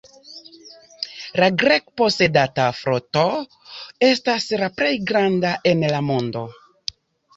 La 1.43 1.49
Grek-posedata 1.63 2.65
floto 2.79 3.27
estas 4.11 4.49
la 4.65 4.71
plej 4.81 4.91
granda 5.13 5.53
en 5.75 5.87
la 5.97 6.01
mondo. 6.11 6.43